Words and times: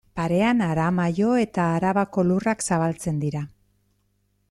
Parean 0.19 0.63
Aramaio 0.67 1.35
eta 1.43 1.67
Arabako 1.75 2.25
lurrak 2.31 2.67
zabaltzen 2.71 3.21
dira. 3.27 3.45